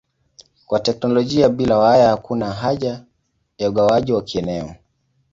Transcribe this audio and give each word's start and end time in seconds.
Kwa 0.65 0.79
teknolojia 0.79 1.49
bila 1.49 1.77
waya 1.77 2.09
hakuna 2.09 2.51
haja 2.53 3.05
ya 3.57 3.69
ugawaji 3.69 4.13
wa 4.13 4.21
kieneo. 4.21 4.75